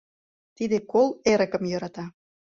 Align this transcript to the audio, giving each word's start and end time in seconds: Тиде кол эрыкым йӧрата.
Тиде 0.55 0.77
кол 0.91 1.07
эрыкым 1.31 1.63
йӧрата. 1.71 2.05